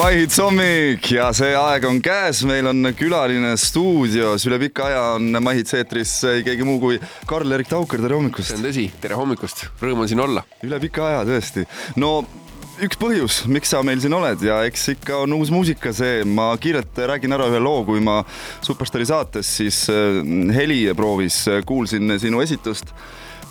Maihits 0.00 0.38
hommik 0.40 1.10
ja 1.12 1.26
see 1.36 1.50
aeg 1.52 1.84
on 1.84 1.98
käes, 2.00 2.38
meil 2.48 2.64
on 2.70 2.88
külaline 2.96 3.50
stuudios, 3.60 4.46
üle 4.48 4.56
pika 4.62 4.86
aja 4.86 5.02
on 5.18 5.36
Maihits 5.44 5.76
eetris 5.76 6.14
keegi 6.46 6.64
muu 6.64 6.78
kui 6.80 6.96
Karl-Erik 7.28 7.68
Taukar, 7.68 8.00
tere 8.00 8.16
hommikust! 8.16 8.48
see 8.48 8.56
on 8.56 8.64
tõsi, 8.64 8.86
tere 9.02 9.18
hommikust, 9.20 9.66
rõõm 9.82 10.00
on 10.06 10.08
siin 10.08 10.22
olla. 10.24 10.46
üle 10.64 10.80
pika 10.80 11.04
aja 11.10 11.20
tõesti, 11.28 11.66
no 12.00 12.14
üks 12.80 12.96
põhjus, 13.02 13.42
miks 13.52 13.74
sa 13.74 13.82
meil 13.84 14.00
siin 14.00 14.16
oled 14.16 14.40
ja 14.48 14.62
eks 14.70 14.88
ikka 14.94 15.20
on 15.26 15.36
uus 15.36 15.52
muusika 15.52 15.92
see, 15.92 16.24
ma 16.24 16.48
kiirelt 16.56 17.04
räägin 17.12 17.36
ära 17.36 17.50
ühe 17.52 17.60
loo, 17.60 17.84
kui 17.90 18.00
ma 18.00 18.22
Superstaari 18.64 19.10
saates 19.10 19.52
siis 19.60 19.82
äh, 19.92 20.22
heliproovis 20.56 21.42
kuulsin 21.68 22.16
sinu 22.24 22.40
esitust 22.40 22.96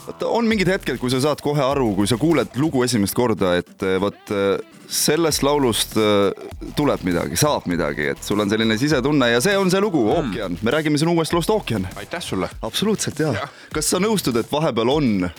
vaata, 0.09 0.27
on 0.27 0.47
mingid 0.49 0.69
hetked, 0.69 0.99
kui 0.99 1.11
sa 1.11 1.21
saad 1.23 1.41
kohe 1.43 1.61
aru, 1.63 1.93
kui 1.97 2.09
sa 2.09 2.17
kuuled 2.19 2.57
lugu 2.59 2.83
esimest 2.85 3.15
korda, 3.17 3.55
et 3.59 3.85
eh, 3.85 3.97
vot 4.01 4.33
eh, 4.33 4.59
sellest 4.89 5.43
laulust 5.45 5.95
eh, 5.99 6.45
tuleb 6.77 7.03
midagi, 7.07 7.37
saab 7.39 7.67
midagi, 7.69 8.09
et 8.13 8.23
sul 8.25 8.41
on 8.41 8.49
selline 8.49 8.77
sisetunne 8.79 9.31
ja 9.33 9.41
see 9.43 9.57
on 9.59 9.71
see 9.71 9.81
lugu, 9.83 10.03
mm. 10.07 10.15
Ookean. 10.17 10.59
me 10.65 10.73
räägime 10.75 11.01
sinu 11.01 11.15
uuest 11.17 11.33
loost 11.35 11.53
Ookean. 11.53 11.87
aitäh 11.95 12.23
sulle. 12.23 12.49
absoluutselt 12.61 13.19
ja. 13.19 13.33
ja.. 13.41 13.49
kas 13.73 13.91
sa 13.93 14.01
nõustud, 14.01 14.37
et 14.39 14.51
vahepeal 14.51 14.93
on 14.93 15.29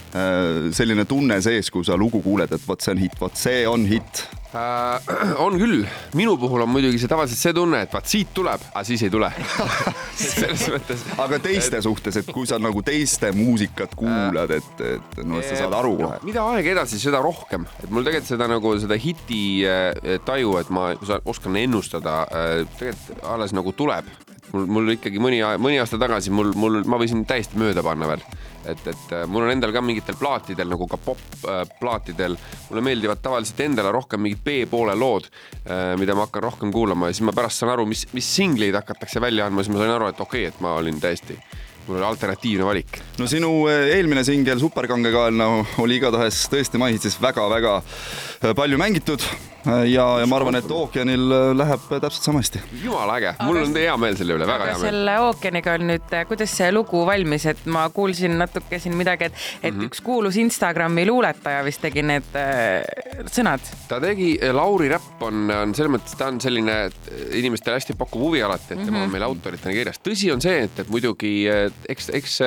selline 0.77 1.07
tunne 1.09 1.41
sees, 1.43 1.71
kui 1.71 1.87
sa 1.87 1.99
lugu 1.99 2.23
kuuled, 2.23 2.53
et 2.53 2.69
vot 2.69 2.81
see 2.81 2.95
on 2.95 3.03
hitt, 3.07 3.19
vot 3.21 3.43
see 3.47 3.65
on 3.69 3.89
hitt? 3.91 4.27
Äh,? 4.55 5.11
on 5.45 5.59
küll, 5.61 5.85
minu 6.19 6.37
puhul 6.41 6.65
on 6.65 6.73
muidugi 6.73 7.01
see 7.01 7.11
tavaliselt 7.11 7.41
see 7.41 7.55
tunne, 7.57 7.83
et 7.87 7.93
vaat 7.95 8.09
siit 8.11 8.33
tuleb, 8.37 8.65
aga 8.73 8.85
siis 8.87 9.05
ei 9.07 9.13
tule 9.13 9.31
selles 10.21 10.67
mõttes. 10.75 11.05
aga 11.23 11.41
teiste 11.43 11.81
et... 11.81 11.87
suhtes, 11.87 12.21
et 12.23 12.31
kui 12.31 12.49
sa 12.51 12.61
nagu 12.63 12.83
teiste 12.87 13.33
muusikat 13.37 13.95
kuulad, 13.99 14.57
et, 14.57 14.85
et 14.97 15.21
noh, 15.25 15.41
et 15.41 15.51
sa 15.51 15.63
saad 15.65 15.77
aru 15.81 15.97
kohe 16.01 16.21
mida 16.27 16.45
aeg 16.55 16.73
edasi, 16.75 17.01
seda 17.03 17.23
rohkem, 17.25 17.67
et 17.83 17.91
mul 17.91 18.07
tegelikult 18.07 18.35
seda 18.35 18.51
nagu 18.51 18.75
seda 18.83 18.99
hiti 19.01 19.43
äh, 19.69 20.19
taju, 20.27 20.57
et 20.61 20.73
ma 20.75 20.91
oskan 21.25 21.61
ennustada 21.61 22.23
äh,, 22.29 22.67
tegelikult 22.79 23.25
alles 23.31 23.55
nagu 23.57 23.75
tuleb, 23.77 24.09
mul, 24.53 24.67
mul 24.67 24.95
ikkagi 24.97 25.21
mõni, 25.23 25.41
mõni 25.63 25.81
aasta 25.81 25.99
tagasi 26.01 26.33
mul, 26.35 26.53
mul, 26.59 26.81
ma 26.89 26.99
võisin 27.01 27.25
täiesti 27.29 27.59
mööda 27.61 27.85
panna 27.87 28.09
veel. 28.11 28.25
et, 28.69 28.83
et 28.93 29.15
äh, 29.17 29.25
mul 29.31 29.47
on 29.47 29.55
endal 29.55 29.73
ka 29.73 29.83
mingitel 29.85 30.19
plaatidel 30.21 30.69
nagu 30.69 30.87
ka 30.91 30.99
pop-plaatidel 31.01 32.37
äh,, 32.37 32.59
mulle 32.69 32.85
meeldivad 32.91 33.23
tavaliselt 33.25 33.63
endale 33.65 33.93
rohkem 33.95 34.21
mingid 34.27 34.43
B-poole 34.45 34.95
lood 34.99 35.31
äh,, 35.31 35.97
mida 36.01 36.15
ma 36.15 36.27
hakkan 36.29 36.45
rohkem 36.49 36.73
kuulama 36.75 37.09
ja 37.09 37.17
siis 37.17 37.27
ma 37.29 37.37
pärast 37.37 37.63
saan 37.63 37.75
aru, 37.77 37.89
mis, 37.89 38.07
mis 38.13 38.29
singleid 38.37 38.77
hakatakse 38.77 39.23
välja 39.23 39.49
andma, 39.49 39.65
siis 39.65 39.75
ma 39.75 39.83
sain 39.83 39.97
aru, 39.97 40.13
et 40.13 40.21
okei 40.21 40.47
okay,, 40.47 40.55
et 40.55 40.65
ma 40.65 40.77
olin 40.81 41.01
täiesti 41.01 41.39
mul 41.87 41.97
oli 41.97 42.05
alternatiivne 42.07 42.67
valik. 42.67 43.01
no 43.19 43.27
sinu 43.31 43.53
äh, 43.71 43.95
eelmine 43.97 44.25
singel 44.25 44.61
Superkangekaelna 44.61 45.47
no, 45.47 45.65
oli 45.83 45.97
igatahes 46.01 46.45
tõesti 46.53 46.79
Maihitsis 46.79 47.17
väga-väga 47.23 47.79
äh, 47.81 48.30
palju 48.41 48.79
mängitud 48.81 49.21
ja, 49.67 50.05
ja 50.21 50.27
ma 50.29 50.39
arvan, 50.39 50.57
et 50.59 50.71
ookeanil 50.73 51.33
äh, 51.35 51.47
läheb 51.57 51.83
täpselt 51.91 52.25
samasti. 52.25 52.61
jumala 52.83 53.19
äge, 53.19 53.33
mul 53.45 53.61
on 53.61 53.75
hea 53.77 53.97
meel 54.01 54.17
selle 54.19 54.37
üle, 54.39 54.47
väga 54.49 54.69
hea 54.71 54.77
meel. 54.79 54.87
selle 54.87 55.17
ookeaniga 55.27 55.75
on 55.77 55.87
nüüd, 55.91 56.15
kuidas 56.31 56.55
see 56.57 56.71
lugu 56.73 57.03
valmis, 57.09 57.47
et 57.51 57.65
ma 57.73 57.87
kuulsin 57.95 58.39
natuke 58.41 58.81
siin 58.81 58.97
midagi, 58.99 59.29
et, 59.29 59.41
et 59.63 59.75
mm 59.75 59.81
-hmm. 59.81 59.91
üks 59.91 60.01
kuulus 60.05 60.39
Instagrami 60.41 61.07
luuletaja 61.09 61.65
vist 61.67 61.83
tegi 61.85 62.03
need 62.03 62.37
äh, 62.39 62.81
sõnad. 63.29 63.61
ta 63.89 64.01
tegi, 64.01 64.33
äh, 64.41 64.55
Lauri 64.55 64.89
Räpp 64.89 65.23
on, 65.29 65.51
on 65.51 65.75
selles 65.75 65.93
mõttes, 65.93 66.17
ta 66.17 66.31
on 66.33 66.41
selline 66.41 66.79
äh, 66.87 67.27
inimestele 67.43 67.77
hästi 67.77 67.99
pakkuv 67.99 68.29
huvi 68.31 68.43
alati, 68.43 68.73
et 68.73 68.85
tema 68.85 68.91
mm 68.91 68.97
-hmm. 68.97 69.05
on 69.05 69.11
meil 69.11 69.29
autoritena 69.29 69.75
kirjas. 69.75 70.01
tõsi 70.01 70.33
on 70.33 70.41
see, 70.41 70.65
et, 70.65 70.79
et 70.79 70.89
muidugi 70.89 71.45
eks, 71.89 72.11
eks 72.13 72.41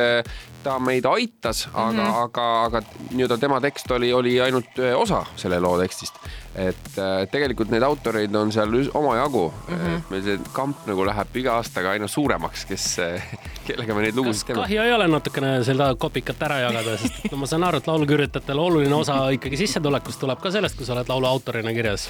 ta 0.64 0.80
meid 0.80 1.05
aitas, 1.05 1.67
aga 1.73 1.91
mm, 1.91 1.99
-hmm. 1.99 2.23
aga, 2.23 2.64
aga 2.64 2.81
nii-öelda 3.11 3.38
tema 3.38 3.61
tekst 3.61 3.91
oli, 3.91 4.14
oli 4.14 4.41
ainult 4.41 4.80
osa 4.95 5.25
selle 5.36 5.59
loo 5.59 5.77
tekstist 5.84 6.17
et 6.56 6.98
äh, 7.02 7.23
tegelikult 7.34 7.72
neid 7.73 7.86
autoreid 7.86 8.36
on 8.38 8.52
seal 8.53 8.73
omajagu 8.94 9.44
mm. 9.52 9.76
-hmm. 9.76 10.02
meil 10.09 10.23
see 10.23 10.39
kamp 10.53 10.88
nagu 10.89 11.06
läheb 11.06 11.38
iga 11.42 11.58
aastaga 11.60 11.94
aina 11.98 12.08
suuremaks, 12.08 12.66
kes, 12.70 12.88
kellega 13.67 13.95
me 13.95 14.08
neid 14.08 14.16
lugusid 14.16 14.48
teeme. 14.48 14.61
kahju 14.61 14.82
ei 14.82 14.93
ole 14.93 15.08
natukene 15.08 15.54
seda 15.64 15.93
kopikat 15.95 16.42
ära 16.49 16.60
jagada, 16.67 16.98
sest 16.98 17.32
no 17.32 17.42
ma 17.42 17.49
saan 17.49 17.64
aru, 17.64 17.82
et 17.82 17.88
laulukirjutajatel 17.88 18.60
oluline 18.60 18.95
osa 18.95 19.20
ikkagi 19.38 19.58
sissetulekust 19.66 20.20
tuleb 20.20 20.42
ka 20.42 20.52
sellest, 20.52 20.77
kui 20.77 20.86
sa 20.86 20.98
oled 20.98 21.10
laulu 21.10 21.30
autorina 21.30 21.73
kirjas 21.73 22.10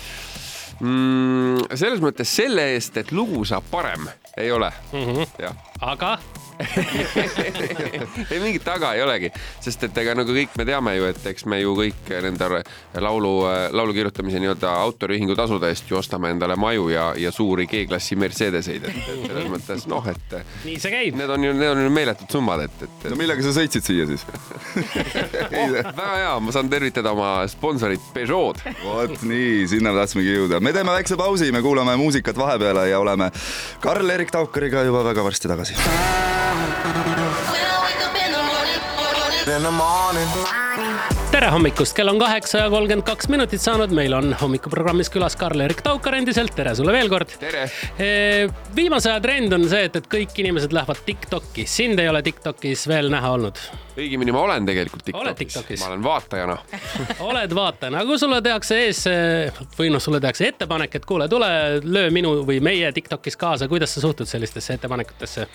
mm,. 0.80 1.76
selles 1.76 2.02
mõttes 2.04 2.36
selle 2.36 2.74
eest, 2.76 2.98
et 2.98 3.12
lugu 3.16 3.46
saab 3.48 3.68
parem, 3.72 4.08
ei 4.38 4.52
ole 4.52 4.72
mm. 4.92 5.06
-hmm. 5.06 5.28
jah. 5.40 5.73
Aga 5.82 6.18
ei 8.32 8.40
mingit 8.40 8.64
taga 8.66 8.94
ei 8.96 9.02
olegi, 9.04 9.30
sest 9.64 9.88
et 9.88 9.98
ega 10.04 10.14
nagu 10.18 10.34
kõik 10.36 10.54
me 10.60 10.66
teame 10.68 10.96
ju, 10.98 11.08
et 11.10 11.26
eks 11.34 11.46
me 11.50 11.60
ju 11.62 11.74
kõik 11.78 12.12
nende 12.24 12.50
laulu, 13.02 13.34
laulu 13.74 13.96
kirjutamise 13.96 14.42
nii-öelda 14.42 14.74
autoriühingu 14.84 15.36
tasude 15.38 15.72
eest 15.74 15.90
ju 15.90 15.98
ostame 16.00 16.32
endale 16.34 16.56
maju 16.60 16.90
ja, 16.94 17.08
ja 17.20 17.32
suuri 17.34 17.66
G-klassi 17.72 18.18
Mercedeseid, 18.20 18.88
et 18.90 19.00
selles 19.28 19.50
mõttes 19.52 19.88
noh, 19.92 20.08
et. 20.10 20.38
nii 20.64 20.78
see 20.82 20.94
käib. 20.94 21.18
Need 21.20 21.34
on 21.34 21.48
ju, 21.48 21.54
need 21.58 21.74
on 21.74 21.84
ju 21.86 21.94
meeletud 21.94 22.38
summad, 22.38 22.66
et, 22.68 22.86
et. 22.88 23.10
no 23.12 23.20
millega 23.20 23.46
sa 23.46 23.56
sõitsid 23.58 23.90
siia 23.90 24.08
siis 24.10 24.26
oh, 25.60 25.74
väga 25.74 26.14
hea, 26.20 26.34
ma 26.44 26.56
saan 26.56 26.72
tervitada 26.72 27.14
oma 27.16 27.32
sponsorit 27.52 28.12
Peugeot. 28.14 28.62
vot 28.84 29.26
nii, 29.28 29.66
sinna 29.72 29.94
me 29.94 30.04
tahtsimegi 30.04 30.38
jõuda. 30.38 30.62
me 30.64 30.76
teeme 30.76 30.96
väikse 30.96 31.18
pausi, 31.20 31.52
me 31.56 31.64
kuulame 31.66 31.98
muusikat 32.00 32.38
vahepeale 32.40 32.88
ja 32.92 33.02
oleme 33.02 33.32
Karl-Erik 33.84 34.34
Taukariga 34.34 34.86
juba 34.88 35.04
väga 35.10 35.26
varsti 35.26 35.52
tagasi. 35.52 35.73
When 35.76 37.64
I 37.66 37.78
wake 37.84 38.02
up 38.06 38.14
in 38.16 38.32
the 38.32 38.44
morning, 38.44 38.80
in 39.56 39.64
the 39.64 39.72
morning. 39.72 40.93
Tere 41.34 41.48
hommikust, 41.50 41.96
kell 41.98 42.12
on 42.12 42.20
kaheksa 42.22 42.60
ja 42.60 42.66
kolmkümmend 42.70 43.06
kaks 43.08 43.26
minutit 43.32 43.62
saanud, 43.62 43.90
meil 43.96 44.14
on 44.14 44.36
hommikuprogrammis 44.38 45.10
külas 45.10 45.34
Karl-Erik 45.40 45.80
Taukar 45.82 46.14
endiselt, 46.20 46.54
tere 46.54 46.76
sulle 46.78 46.94
veel 46.94 47.10
kord. 47.10 47.32
tere. 47.42 47.64
viimase 48.76 49.10
aja 49.10 49.22
trend 49.24 49.56
on 49.58 49.66
see, 49.70 49.88
et, 49.88 49.98
et 49.98 50.10
kõik 50.12 50.38
inimesed 50.44 50.76
lähevad 50.78 51.02
Tiktoki, 51.08 51.66
sind 51.70 51.98
ei 52.04 52.12
ole 52.12 52.22
Tiktokis 52.26 52.86
veel 52.92 53.10
näha 53.10 53.32
olnud. 53.34 53.62
Õigemini 53.98 54.34
ma 54.34 54.44
olen 54.46 54.68
tegelikult 54.70 55.08
TikTokis, 55.08 55.82
ma 55.82 55.90
olen 55.90 56.04
vaatajana. 56.06 56.58
Oled 57.30 57.58
vaatajana, 57.58 58.04
aga 58.04 58.12
kui 58.12 58.22
sulle 58.22 58.40
tehakse 58.46 58.78
ees 58.86 59.02
või 59.80 59.90
noh, 59.94 60.02
sulle 60.06 60.22
tehakse 60.22 60.52
ettepanek, 60.54 61.00
et 61.02 61.10
kuule, 61.10 61.26
tule 61.34 61.50
löö 61.82 62.14
minu 62.14 62.36
või 62.46 62.60
meie 62.62 62.94
Tiktokis 62.94 63.40
kaasa, 63.42 63.70
kuidas 63.72 63.98
sa 63.98 64.06
suhtud 64.06 64.30
sellistesse 64.30 64.78
ettepanekutesse? 64.78 65.50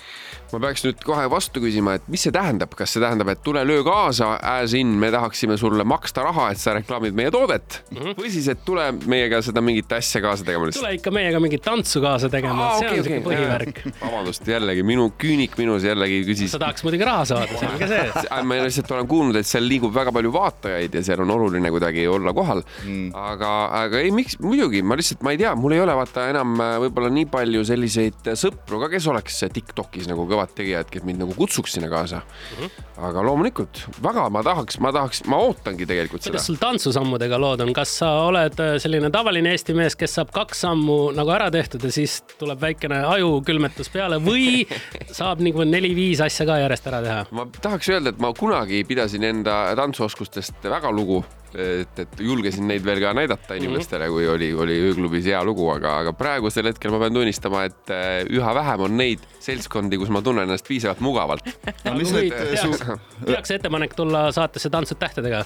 ma 0.49 0.59
peaks 0.63 0.81
nüüd 0.81 1.03
kohe 1.05 1.27
vastu 1.29 1.61
küsima, 1.63 1.95
et 1.99 2.07
mis 2.11 2.23
see 2.25 2.33
tähendab, 2.33 2.71
kas 2.75 2.95
see 2.95 3.03
tähendab, 3.03 3.29
et 3.31 3.43
tule 3.45 3.61
löö 3.67 3.83
kaasa, 3.85 4.33
as 4.57 4.73
in 4.75 4.95
me 4.99 5.11
tahaksime 5.13 5.59
sulle 5.59 5.68
maksta 5.87 6.23
raha, 6.25 6.49
et 6.53 6.61
sa 6.61 6.73
reklaamid 6.77 7.15
meie 7.17 7.31
toodet 7.33 7.81
mm 7.89 7.97
-hmm. 7.97 8.17
või 8.19 8.31
siis, 8.33 8.47
et 8.51 8.63
tule 8.65 8.85
meiega 9.05 9.41
seda 9.45 9.61
mingit 9.61 9.91
asja 9.93 10.21
kaasa 10.21 10.45
tegema 10.45 10.71
tule 10.73 10.93
ikka 10.97 11.11
meiega 11.11 11.39
mingit 11.39 11.63
tantsu 11.65 12.01
kaasa 12.03 12.29
tegema 12.29 12.69
ah,, 12.69 12.77
see 12.79 12.87
okay, 12.87 12.99
on 12.99 13.05
siuke 13.05 13.19
okay. 13.19 13.35
põhivärk. 13.35 13.81
vabandust, 14.01 14.47
jällegi 14.47 14.83
minu 14.83 15.09
küünik 15.21 15.57
minus 15.57 15.83
jällegi 15.87 16.21
küsis. 16.27 16.51
sa 16.51 16.59
tahaks 16.59 16.83
muidugi 16.83 17.07
raha 17.07 17.25
saada, 17.25 17.59
selge 17.59 17.87
see 17.87 18.43
ma 18.49 18.59
lihtsalt 18.63 18.91
olen 18.95 19.07
kuulnud, 19.07 19.39
et 19.39 19.49
seal 19.49 19.67
liigub 19.67 19.93
väga 19.95 20.13
palju 20.15 20.33
vaatajaid 20.33 20.95
ja 20.95 21.03
seal 21.03 21.23
on 21.25 21.33
oluline 21.37 21.71
kuidagi 21.73 22.07
olla 22.07 22.33
kohal 22.33 22.63
mm.. 22.85 23.11
aga, 23.15 23.53
aga 23.83 24.03
ei, 24.03 24.11
miks, 24.15 24.39
muidugi 24.43 24.81
ma 24.85 24.97
lihtsalt, 24.99 25.23
ma 25.25 25.35
ei 25.35 25.41
tea, 25.41 25.53
mul 25.59 25.77
ei 25.77 25.83
ole 25.83 25.95
vaata 25.99 26.29
enam 26.33 26.55
äh, 26.63 26.75
võib-olla 26.85 27.11
nii 27.13 27.27
palju 27.31 27.65
selliseid 27.67 28.33
sõpru 28.39 28.81
ka, 28.83 28.91
kes 28.95 29.09
oleks 29.11 29.43
Tiktokis 29.53 30.07
nagu 30.09 30.25
kõvad 30.29 30.51
tegijad, 30.55 30.89
kes 30.91 31.05
mind 31.07 31.23
nagu 31.23 31.33
kutsuks 31.37 31.73
sinna 31.75 31.89
kaasa 31.91 32.21
mm. 32.21 32.59
-hmm. 32.59 32.87
aga 33.09 33.23
loomulikult 33.25 33.83
väga 34.03 34.27
ma 34.33 34.43
tahaks, 34.45 34.79
ma 34.83 34.93
tahaks, 34.95 35.23
ma 35.29 35.41
ootangi 35.59 35.85
tegelikult 35.85 36.23
seda. 36.23 36.33
kuidas 36.33 36.47
sul 36.47 36.59
tantsusammudega 36.59 37.39
lood 37.41 37.63
on, 37.65 37.73
kas 37.75 37.93
sa 38.01 38.09
oled 38.27 38.59
äh, 38.63 38.75
selline 38.81 39.11
tavaline 39.13 39.53
Eesti 39.53 39.75
mees, 39.77 39.97
kes 39.99 40.15
saab 40.19 40.31
kaks 40.35 40.63
sammu 40.65 40.97
nagu 41.17 41.33
ära 41.35 41.49
tehtud 41.53 41.83
ja 41.83 41.91
siis 41.93 42.19
tuleb 42.39 42.61
väikene 42.61 43.01
ajukülmetus 43.15 43.91
peale 43.93 44.19
või 44.23 44.63
saab 45.19 45.43
nagu 45.45 45.65
neli-viis 45.67 46.23
asja 46.25 46.47
ka 46.49 46.59
järjest 46.63 46.89
ära 46.91 47.03
teha? 47.05 47.25
ma 47.35 47.47
tahaks 47.59 47.91
öelda, 47.91 48.13
et 48.13 48.23
ma 48.23 48.31
kunagi 48.37 48.83
pidasin 48.87 49.27
enda 49.27 49.61
tantsuoskustest 49.79 50.69
väga 50.69 50.91
lugu, 50.95 51.21
et, 51.55 52.01
et 52.03 52.21
julgesin 52.23 52.67
neid 52.69 52.85
veel 52.85 53.01
ka 53.03 53.13
näidata 53.17 53.55
mhm. 53.55 53.63
inimestele, 53.63 54.09
kui 54.13 54.27
oli, 54.29 54.51
oli 54.53 54.77
ööklubis 54.89 55.29
hea 55.31 55.41
lugu, 55.45 55.69
aga, 55.73 55.97
aga 56.03 56.13
praegusel 56.17 56.71
hetkel 56.71 56.93
ma 56.93 57.01
pean 57.03 57.17
tunnistama, 57.17 57.65
et 57.69 57.93
äh, 57.95 58.21
üha 58.29 58.55
vähem 58.59 58.87
on 58.87 58.97
neid 58.99 59.25
seltskondi, 59.39 59.99
kus 60.01 60.13
ma 60.13 60.23
tunnen 60.25 60.47
ennast 60.47 60.67
piisavalt 60.69 61.03
mugavalt 61.05 61.45
no,. 61.85 62.97
tehakse 63.25 63.59
ettepanek 63.59 63.95
tulla 63.97 64.29
saatesse 64.35 64.69
Tantsud 64.73 64.99
tähtedega 65.01 65.45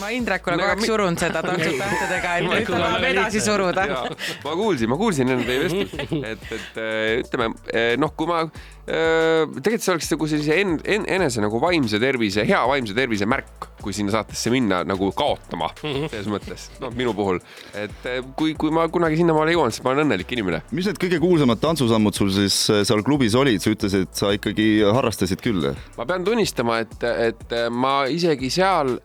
ma 0.00 0.10
Indrekule 0.14 0.56
kogu 0.56 0.68
aeg 0.68 0.82
surun 0.84 1.16
seda 1.20 1.42
tantsud 1.44 1.76
tähtedega, 1.80 2.34
et 2.38 2.46
nüüd 2.46 2.68
ta 2.68 2.80
tahab 2.84 3.06
edasi 3.10 3.42
suruda. 3.44 3.86
ma 4.44 4.54
kuulsin, 4.58 4.90
ma 4.90 4.98
kuulsin 5.00 5.32
enne 5.34 5.46
teie 5.48 5.64
vestlust, 5.64 5.96
et, 6.32 6.46
et 6.56 6.80
äh, 6.80 7.08
ütleme 7.24 7.50
äh, 7.72 7.92
noh, 8.00 8.14
kui 8.16 8.30
ma 8.30 8.42
äh, 8.44 9.44
tegelikult 9.60 9.86
see 9.86 9.94
oleks 9.96 10.12
nagu 10.14 10.30
sellise 10.34 10.60
en, 10.62 10.76
en, 10.96 11.06
enese 11.18 11.44
nagu 11.44 11.60
vaimse 11.62 12.00
tervise, 12.02 12.46
hea 12.48 12.62
vaimse 12.70 12.96
tervise 12.96 13.28
märk, 13.30 13.69
kui 13.82 13.94
sinna 13.96 14.14
saatesse 14.14 14.52
minna 14.52 14.82
nagu 14.86 15.10
kaotama 15.16 15.70
mhm. 15.80 16.08
selles 16.12 16.30
mõttes, 16.32 16.68
noh, 16.82 16.92
minu 16.96 17.14
puhul, 17.16 17.40
et 17.78 18.10
kui, 18.38 18.54
kui 18.58 18.72
ma 18.74 18.86
kunagi 18.92 19.20
sinnamaale 19.20 19.54
jõuan, 19.56 19.74
siis 19.74 19.84
ma 19.84 19.94
olen 19.94 20.06
õnnelik 20.06 20.34
inimene. 20.36 20.62
mis 20.76 20.88
need 20.88 21.00
kõige 21.00 21.20
kuulsamad 21.22 21.62
tantsusammud 21.62 22.16
sul 22.16 22.32
siis 22.34 22.58
seal 22.68 23.04
klubis 23.06 23.36
olid, 23.38 23.62
sa 23.62 23.74
ütlesid, 23.74 24.08
et 24.08 24.24
sa 24.24 24.32
ikkagi 24.36 24.68
harrastasid 24.86 25.42
küll? 25.44 25.70
ma 25.98 26.08
pean 26.08 26.26
tunnistama, 26.26 26.80
et, 26.84 26.98
et 27.30 27.56
ma 27.72 28.04
isegi 28.10 28.52
seal 28.52 28.96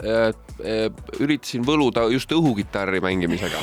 üritasin 1.20 1.66
võluda 1.68 2.06
just 2.14 2.32
õhukitarri 2.32 3.02
mängimisega. 3.04 3.60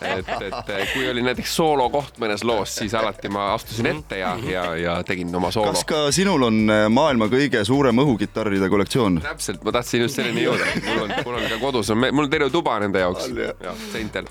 et, 0.00 0.30
et 0.40 0.70
kui 0.94 1.08
oli 1.10 1.24
näiteks 1.26 1.56
soolokoht 1.58 2.20
mõnes 2.22 2.44
loos, 2.46 2.72
siis 2.80 2.94
alati 2.96 3.28
ma 3.32 3.50
astusin 3.54 3.90
ette 3.90 4.20
ja, 4.22 4.32
ja, 4.48 4.64
ja 4.80 4.96
tegin 5.06 5.34
oma 5.36 5.50
soolo. 5.54 5.74
kas 5.74 5.84
ka 5.88 6.06
sinul 6.14 6.48
on 6.48 6.62
maailma 6.92 7.28
kõige 7.32 7.62
suurem 7.68 8.00
õhukitarride 8.04 8.70
kollektsioon? 8.72 9.20
täpselt, 9.26 9.64
ma 9.66 9.74
tahtsin 9.76 10.06
just 10.06 10.20
selleni 10.26 10.44
jõuda, 10.46 10.68
mul 10.86 11.02
on, 11.04 11.14
mul 11.24 11.38
on 11.38 11.48
ka 11.50 11.58
kodus 11.62 11.90
on, 11.94 12.02
mul 12.04 12.26
on 12.26 12.32
terve 12.32 12.50
tuba 12.54 12.76
nende 12.82 13.02
jaoks. 13.02 13.28
Ja 13.62 13.74
seintel. 13.92 14.28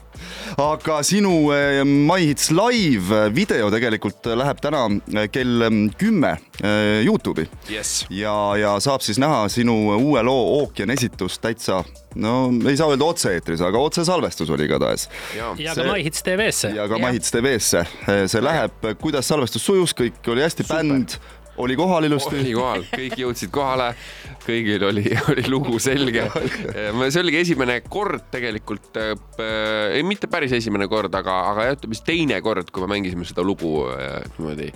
aga 0.61 1.01
sinu 1.05 1.33
My 1.87 2.29
Hits 2.29 2.51
Live 2.55 3.25
video 3.35 3.69
tegelikult 3.73 4.31
läheb 4.35 4.61
täna 4.63 4.85
kell 5.33 5.67
kümme 5.99 6.35
Youtube'i. 7.05 7.47
Yes. 7.71 8.05
ja, 8.09 8.35
ja 8.59 8.75
saab 8.83 9.03
siis 9.05 9.19
näha 9.21 9.45
sinu 9.51 9.75
uue 9.97 10.23
loo 10.25 10.59
Ookean 10.61 10.93
esitust 10.95 11.41
täitsa 11.43 11.83
no 12.15 12.47
ei 12.69 12.77
saa 12.79 12.91
öelda 12.93 13.07
otse-eetris, 13.11 13.61
aga 13.65 13.79
otsesalvestus 13.89 14.49
oli 14.49 14.69
igatahes. 14.69 15.09
ja, 15.35 15.51
ja 15.59 15.73
see, 15.75 15.83
ka 15.83 15.91
MyHits 15.91 16.23
TV-sse. 16.23 16.71
ja 16.75 16.87
ka 16.87 16.99
MyHits 17.01 17.33
TV-sse, 17.35 17.85
see 18.31 18.43
läheb, 18.43 18.85
kuidas 19.01 19.27
salvestus 19.27 19.65
sujus, 19.65 19.95
kõik 19.97 20.31
oli 20.31 20.45
hästi, 20.45 20.67
bänd 20.69 21.17
oli 21.57 21.75
kohal 21.75 22.07
ilusti. 22.07 22.39
oli 22.41 22.53
kohal, 22.55 22.85
kõik 22.91 23.15
jõudsid 23.19 23.51
kohale, 23.53 23.91
kõigil 24.45 24.83
oli, 24.89 25.05
oli 25.31 25.45
lugu 25.51 25.79
selge. 25.79 26.27
see 27.13 27.21
oligi 27.21 27.41
esimene 27.43 27.79
kord 27.87 28.27
tegelikult 28.33 28.99
äh,, 29.01 29.15
ei 29.95 30.03
mitte 30.07 30.29
päris 30.31 30.55
esimene 30.57 30.89
kord, 30.91 31.15
aga, 31.15 31.39
aga 31.53 31.69
jah, 31.69 31.79
ütleme 31.79 31.97
siis 31.97 32.07
teine 32.07 32.41
kord, 32.45 32.71
kui 32.73 32.85
me 32.85 32.93
mängisime 32.95 33.27
seda 33.27 33.45
lugu 33.45 33.77
äh, 33.93 34.21
niimoodi 34.37 34.71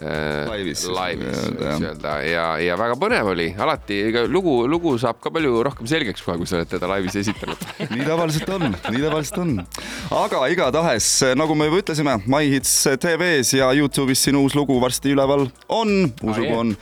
laivis, 0.00 0.84
laivis 0.88 1.40
võiks 1.50 1.84
öelda 1.84 2.14
ja, 2.24 2.44
ja 2.62 2.76
väga 2.80 2.96
põnev 3.00 3.32
oli, 3.34 3.48
alati 3.60 3.98
lugu, 4.32 4.54
lugu 4.70 4.94
saab 5.00 5.20
ka 5.22 5.32
palju 5.34 5.62
rohkem 5.66 5.88
selgeks 5.90 6.24
kohe, 6.24 6.38
kui 6.40 6.48
sa 6.48 6.60
oled 6.60 6.70
teda 6.70 6.88
laivis 6.90 7.18
esitanud 7.20 7.66
nii 7.94 8.06
tavaliselt 8.06 8.52
on, 8.56 8.68
nii 8.70 9.02
tavaliselt 9.02 9.42
on. 9.42 9.56
aga 10.22 10.44
igatahes, 10.54 11.10
nagu 11.38 11.56
me 11.58 11.68
juba 11.68 11.82
ütlesime, 11.84 12.16
MyHits 12.30 12.76
tv-s 13.02 13.52
ja 13.58 13.72
Youtube'is 13.76 14.24
sinu 14.28 14.46
uus 14.46 14.56
lugu 14.56 14.78
varsti 14.82 15.12
üleval 15.12 15.48
on, 15.68 15.92
uus 16.22 16.40
lugu 16.40 16.56
on 16.62 16.72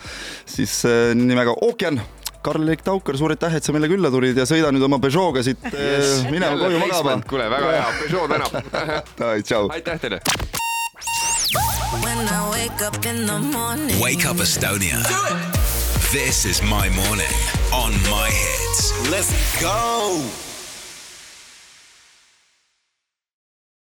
siis 0.48 0.80
äh, 0.88 1.10
nimega 1.18 1.56
Ookean 1.58 2.00
Karl-Erik 2.42 2.84
Taukar, 2.86 3.18
suur 3.18 3.34
aitäh, 3.34 3.58
et 3.58 3.66
sa 3.66 3.74
meile 3.74 3.90
külla 3.90 4.12
tulid 4.14 4.38
ja 4.38 4.46
sõida 4.48 4.70
nüüd 4.72 4.86
oma 4.86 5.00
Peugeot'ga 5.02 5.42
siit 5.46 5.66
yes. 5.72 6.22
minema 6.30 6.54
koju 6.60 6.84
magama. 6.84 7.18
kuule, 7.28 7.50
väga 7.50 7.74
hea, 7.74 7.90
Peugeot 8.04 8.32
tänab. 8.32 8.96
tšau. 9.48 9.66
aitäh 9.74 10.00
teile. 10.06 10.22
When 12.16 12.26
I 12.26 12.50
wake 12.50 12.80
up 12.80 13.04
in 13.04 13.26
the 13.26 13.38
morning. 13.38 14.00
Wake 14.00 14.24
up 14.24 14.36
Estonia. 14.36 15.02
This 16.10 16.46
is 16.46 16.62
my 16.62 16.88
morning 16.88 17.34
on 17.70 17.92
my 18.10 18.30
hits. 18.30 19.10
Let's 19.10 19.60
go. 19.60 20.47